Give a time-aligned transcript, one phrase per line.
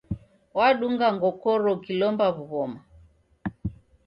[0.57, 2.79] Wadunga ngokoro ukilomba w'ughoma.